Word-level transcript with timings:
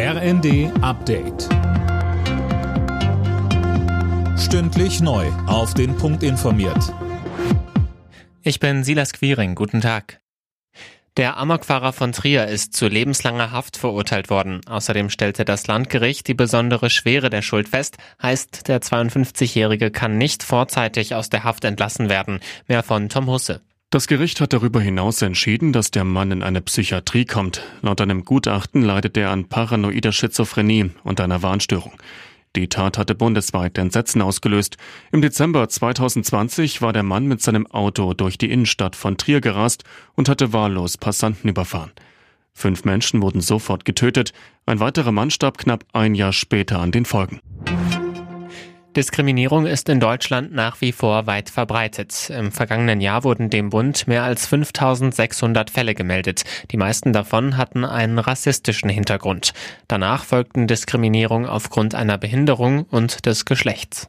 RND 0.00 0.70
Update. 0.80 1.48
Stündlich 4.38 5.00
neu. 5.00 5.26
Auf 5.48 5.74
den 5.74 5.96
Punkt 5.96 6.22
informiert. 6.22 6.94
Ich 8.42 8.60
bin 8.60 8.84
Silas 8.84 9.12
Quiring. 9.12 9.56
Guten 9.56 9.80
Tag. 9.80 10.20
Der 11.16 11.36
Amokfahrer 11.36 11.92
von 11.92 12.12
Trier 12.12 12.46
ist 12.46 12.74
zu 12.74 12.86
lebenslanger 12.86 13.50
Haft 13.50 13.76
verurteilt 13.76 14.30
worden. 14.30 14.60
Außerdem 14.68 15.10
stellte 15.10 15.44
das 15.44 15.66
Landgericht 15.66 16.28
die 16.28 16.34
besondere 16.34 16.90
Schwere 16.90 17.28
der 17.28 17.42
Schuld 17.42 17.68
fest. 17.68 17.96
Heißt, 18.22 18.68
der 18.68 18.80
52-Jährige 18.80 19.90
kann 19.90 20.16
nicht 20.16 20.44
vorzeitig 20.44 21.16
aus 21.16 21.28
der 21.28 21.42
Haft 21.42 21.64
entlassen 21.64 22.08
werden. 22.08 22.38
Mehr 22.68 22.84
von 22.84 23.08
Tom 23.08 23.26
Husse. 23.26 23.62
Das 23.90 24.06
Gericht 24.06 24.42
hat 24.42 24.52
darüber 24.52 24.82
hinaus 24.82 25.22
entschieden, 25.22 25.72
dass 25.72 25.90
der 25.90 26.04
Mann 26.04 26.30
in 26.30 26.42
eine 26.42 26.60
Psychiatrie 26.60 27.24
kommt. 27.24 27.62
Laut 27.80 28.02
einem 28.02 28.26
Gutachten 28.26 28.82
leidet 28.82 29.16
er 29.16 29.30
an 29.30 29.46
paranoider 29.46 30.12
Schizophrenie 30.12 30.90
und 31.04 31.22
einer 31.22 31.42
Warnstörung. 31.42 31.94
Die 32.54 32.68
Tat 32.68 32.98
hatte 32.98 33.14
bundesweit 33.14 33.78
Entsetzen 33.78 34.20
ausgelöst. 34.20 34.76
Im 35.10 35.22
Dezember 35.22 35.66
2020 35.66 36.82
war 36.82 36.92
der 36.92 37.02
Mann 37.02 37.26
mit 37.26 37.40
seinem 37.40 37.66
Auto 37.66 38.12
durch 38.12 38.36
die 38.36 38.50
Innenstadt 38.50 38.94
von 38.94 39.16
Trier 39.16 39.40
gerast 39.40 39.84
und 40.14 40.28
hatte 40.28 40.52
wahllos 40.52 40.98
Passanten 40.98 41.48
überfahren. 41.48 41.92
Fünf 42.52 42.84
Menschen 42.84 43.22
wurden 43.22 43.40
sofort 43.40 43.86
getötet, 43.86 44.34
ein 44.66 44.80
weiterer 44.80 45.12
Mann 45.12 45.30
starb 45.30 45.56
knapp 45.56 45.86
ein 45.94 46.14
Jahr 46.14 46.34
später 46.34 46.78
an 46.78 46.92
den 46.92 47.06
Folgen. 47.06 47.40
Diskriminierung 48.96 49.66
ist 49.66 49.88
in 49.88 50.00
Deutschland 50.00 50.52
nach 50.52 50.80
wie 50.80 50.92
vor 50.92 51.26
weit 51.26 51.50
verbreitet. 51.50 52.30
Im 52.30 52.50
vergangenen 52.50 53.00
Jahr 53.00 53.22
wurden 53.22 53.50
dem 53.50 53.70
Bund 53.70 54.08
mehr 54.08 54.24
als 54.24 54.46
5600 54.46 55.70
Fälle 55.70 55.94
gemeldet. 55.94 56.44
Die 56.70 56.76
meisten 56.76 57.12
davon 57.12 57.56
hatten 57.56 57.84
einen 57.84 58.18
rassistischen 58.18 58.88
Hintergrund. 58.88 59.52
Danach 59.86 60.24
folgten 60.24 60.66
Diskriminierung 60.66 61.46
aufgrund 61.46 61.94
einer 61.94 62.18
Behinderung 62.18 62.84
und 62.90 63.26
des 63.26 63.44
Geschlechts. 63.44 64.08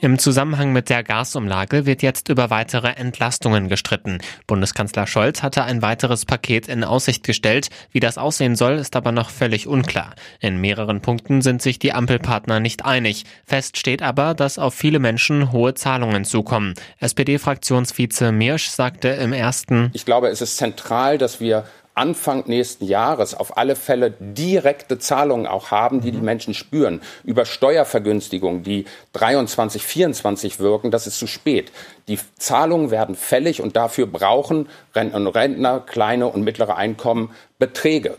Im 0.00 0.16
Zusammenhang 0.20 0.72
mit 0.72 0.90
der 0.90 1.02
Gasumlage 1.02 1.84
wird 1.84 2.02
jetzt 2.02 2.28
über 2.28 2.50
weitere 2.50 2.90
Entlastungen 2.90 3.68
gestritten. 3.68 4.18
Bundeskanzler 4.46 5.08
Scholz 5.08 5.42
hatte 5.42 5.64
ein 5.64 5.82
weiteres 5.82 6.24
Paket 6.24 6.68
in 6.68 6.84
Aussicht 6.84 7.24
gestellt. 7.24 7.68
Wie 7.90 7.98
das 7.98 8.16
aussehen 8.16 8.54
soll, 8.54 8.74
ist 8.74 8.94
aber 8.94 9.10
noch 9.10 9.30
völlig 9.30 9.66
unklar. 9.66 10.14
In 10.38 10.60
mehreren 10.60 11.00
Punkten 11.00 11.42
sind 11.42 11.62
sich 11.62 11.80
die 11.80 11.92
Ampelpartner 11.92 12.60
nicht 12.60 12.84
einig. 12.84 13.24
Fest 13.44 13.76
steht 13.76 14.00
aber, 14.00 14.34
dass 14.34 14.60
auf 14.60 14.72
viele 14.74 15.00
Menschen 15.00 15.50
hohe 15.50 15.74
Zahlungen 15.74 16.24
zukommen. 16.24 16.74
SPD-Fraktionsvize 17.00 18.30
Mirsch 18.30 18.68
sagte 18.68 19.08
im 19.08 19.32
ersten 19.32 19.90
Ich 19.94 20.04
glaube, 20.04 20.28
es 20.28 20.40
ist 20.40 20.58
zentral, 20.58 21.18
dass 21.18 21.40
wir 21.40 21.64
Anfang 21.98 22.44
nächsten 22.46 22.84
Jahres 22.84 23.34
auf 23.34 23.58
alle 23.58 23.74
Fälle 23.74 24.12
direkte 24.12 24.98
Zahlungen 24.98 25.48
auch 25.48 25.72
haben, 25.72 26.00
die 26.00 26.12
die 26.12 26.20
Menschen 26.20 26.54
spüren. 26.54 27.00
Über 27.24 27.44
Steuervergünstigungen, 27.44 28.62
die 28.62 28.84
23, 29.14 29.82
24 29.82 30.60
wirken, 30.60 30.92
das 30.92 31.08
ist 31.08 31.18
zu 31.18 31.26
spät. 31.26 31.72
Die 32.06 32.20
Zahlungen 32.38 32.92
werden 32.92 33.16
fällig 33.16 33.60
und 33.60 33.74
dafür 33.74 34.06
brauchen 34.06 34.68
Rentner 34.94 35.18
und 35.18 35.26
Rentner, 35.26 35.80
kleine 35.80 36.28
und 36.28 36.42
mittlere 36.42 36.76
Einkommen 36.76 37.32
Beträge 37.58 38.16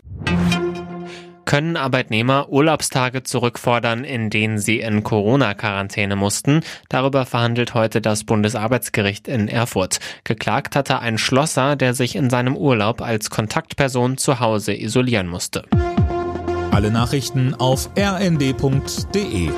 können 1.50 1.76
Arbeitnehmer 1.76 2.48
Urlaubstage 2.50 3.24
zurückfordern, 3.24 4.04
in 4.04 4.30
denen 4.30 4.60
sie 4.60 4.78
in 4.78 5.02
Corona-Quarantäne 5.02 6.14
mussten. 6.14 6.60
Darüber 6.88 7.26
verhandelt 7.26 7.74
heute 7.74 8.00
das 8.00 8.22
Bundesarbeitsgericht 8.22 9.26
in 9.26 9.48
Erfurt. 9.48 9.98
Geklagt 10.22 10.76
hatte 10.76 11.00
ein 11.00 11.18
Schlosser, 11.18 11.74
der 11.74 11.94
sich 11.94 12.14
in 12.14 12.30
seinem 12.30 12.56
Urlaub 12.56 13.02
als 13.02 13.30
Kontaktperson 13.30 14.16
zu 14.16 14.38
Hause 14.38 14.80
isolieren 14.80 15.26
musste. 15.26 15.64
Alle 16.70 16.92
Nachrichten 16.92 17.56
auf 17.56 17.90
rnd.de 17.98 19.50